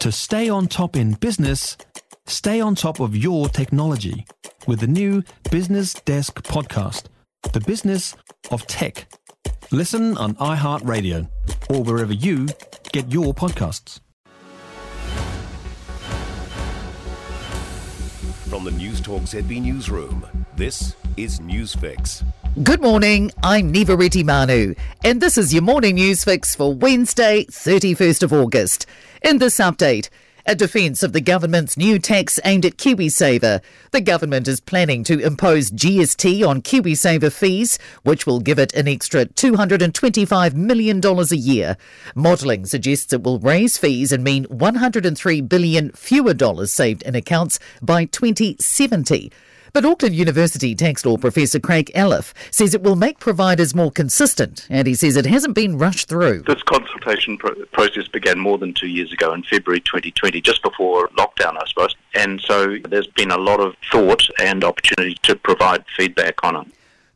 [0.00, 1.76] To stay on top in business,
[2.26, 4.24] stay on top of your technology
[4.66, 7.04] with the new Business Desk podcast,
[7.52, 8.16] The Business
[8.50, 9.12] of Tech.
[9.70, 11.28] Listen on iHeartRadio
[11.68, 12.48] or wherever you
[12.92, 14.00] get your podcasts.
[18.48, 20.26] From the Newstalk ZB Newsroom,
[20.56, 22.24] this is Newsfix.
[22.58, 28.24] Good morning, I'm Niva Retimanu, and this is your morning news fix for Wednesday, 31st
[28.24, 28.86] of August.
[29.22, 30.08] In this update,
[30.46, 33.60] a defence of the government's new tax aimed at KiwiSaver.
[33.92, 38.88] The government is planning to impose GST on KiwiSaver fees, which will give it an
[38.88, 41.76] extra $225 million a year.
[42.16, 47.60] Modelling suggests it will raise fees and mean 103 billion fewer dollars saved in accounts
[47.80, 49.30] by 2070.
[49.72, 54.66] But Auckland University tax law professor Craig Elliffe says it will make providers more consistent,
[54.68, 56.42] and he says it hasn't been rushed through.
[56.42, 61.08] This consultation pro- process began more than two years ago in February 2020, just before
[61.10, 61.94] lockdown, I suppose.
[62.14, 66.66] And so there's been a lot of thought and opportunity to provide feedback on it.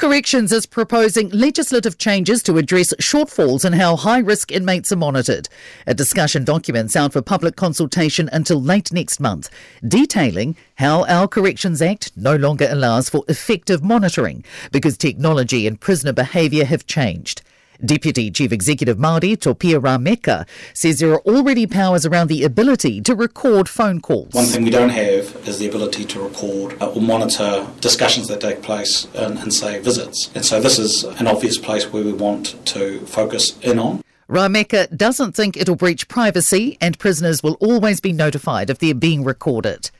[0.00, 5.46] Corrections is proposing legislative changes to address shortfalls in how high risk inmates are monitored.
[5.86, 9.50] A discussion document's out for public consultation until late next month,
[9.86, 14.42] detailing how our Corrections Act no longer allows for effective monitoring
[14.72, 17.42] because technology and prisoner behaviour have changed.
[17.84, 23.14] Deputy Chief Executive Māori Topia Rameka says there are already powers around the ability to
[23.14, 24.32] record phone calls.
[24.32, 28.40] One thing we don't have is the ability to record uh, or monitor discussions that
[28.40, 30.30] take place in, in, say, visits.
[30.34, 34.02] And so this is an obvious place where we want to focus in on.
[34.28, 39.24] Rameka doesn't think it'll breach privacy and prisoners will always be notified if they're being
[39.24, 39.90] recorded.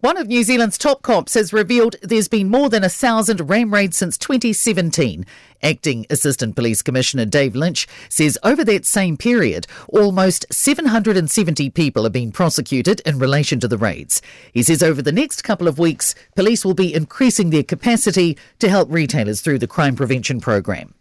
[0.00, 3.72] One of New Zealand's top cops has revealed there's been more than a thousand ram
[3.72, 5.24] raids since 2017.
[5.62, 12.12] Acting Assistant Police Commissioner Dave Lynch says over that same period, almost 770 people have
[12.12, 14.20] been prosecuted in relation to the raids.
[14.52, 18.68] He says over the next couple of weeks, police will be increasing their capacity to
[18.68, 20.92] help retailers through the crime prevention program.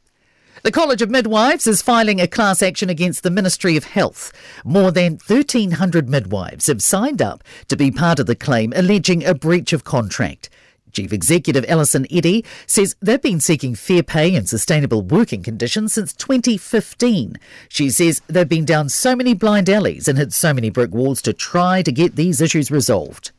[0.66, 4.34] The College of Midwives is filing a class action against the Ministry of Health.
[4.66, 9.36] More than 1,300 midwives have signed up to be part of the claim alleging a
[9.36, 10.50] breach of contract.
[10.92, 16.14] Chief Executive Alison Eddy says they've been seeking fair pay and sustainable working conditions since
[16.14, 17.36] 2015.
[17.70, 21.22] She says they've been down so many blind alleys and hit so many brick walls
[21.22, 23.32] to try to get these issues resolved.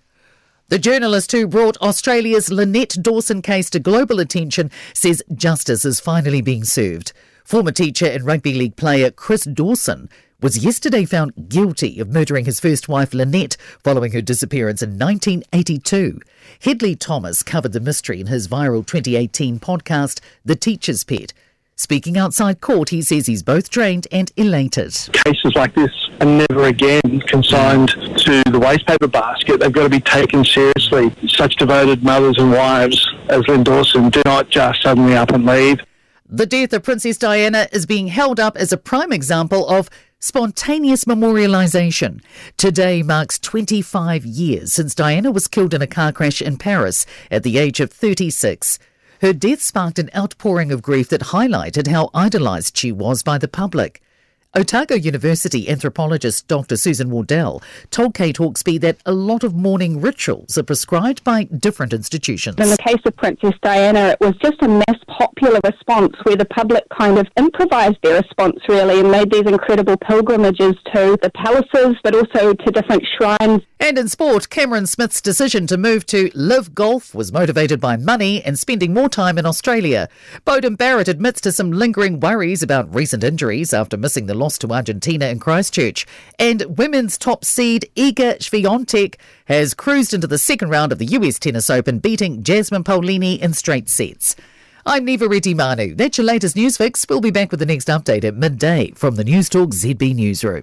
[0.68, 6.42] The journalist who brought Australia's Lynette Dawson case to global attention says justice is finally
[6.42, 7.12] being served.
[7.44, 10.08] Former teacher and rugby league player Chris Dawson
[10.42, 16.20] was yesterday found guilty of murdering his first wife Lynette following her disappearance in 1982.
[16.60, 21.32] Hedley Thomas covered the mystery in his viral 2018 podcast, The Teacher's Pet.
[21.78, 24.94] Speaking outside court, he says he's both drained and elated.
[25.12, 25.90] Cases like this
[26.22, 29.60] are never again consigned to the wastepaper basket.
[29.60, 31.14] They've got to be taken seriously.
[31.28, 35.80] Such devoted mothers and wives as Lynn Dawson do not just suddenly up and leave.
[36.26, 41.04] The death of Princess Diana is being held up as a prime example of spontaneous
[41.04, 42.22] memorialisation.
[42.56, 47.42] Today marks 25 years since Diana was killed in a car crash in Paris at
[47.42, 48.78] the age of 36.
[49.20, 53.48] Her death sparked an outpouring of grief that highlighted how idolised she was by the
[53.48, 54.02] public.
[54.56, 56.78] Otago University anthropologist Dr.
[56.78, 61.92] Susan Wardell told Kate Hawkesby that a lot of mourning rituals are prescribed by different
[61.92, 62.56] institutions.
[62.58, 66.46] In the case of Princess Diana, it was just a mass popular response where the
[66.46, 71.96] public kind of improvised their response really and made these incredible pilgrimages to the palaces
[72.02, 73.60] but also to different shrines.
[73.78, 78.42] And in sport, Cameron Smith's decision to move to LIV Golf was motivated by money
[78.42, 80.08] and spending more time in Australia.
[80.46, 84.72] Beauden Barrett admits to some lingering worries about recent injuries after missing the loss to
[84.72, 86.06] Argentina in Christchurch.
[86.38, 91.40] And women's top seed Iga Swiatek has cruised into the second round of the US
[91.40, 94.36] Tennis Open, beating Jasmine Paolini in straight sets.
[94.84, 95.96] I'm Niva Retimanu.
[95.96, 97.04] That's your latest news fix.
[97.08, 100.62] We'll be back with the next update at midday from the Newstalk ZB Newsroom.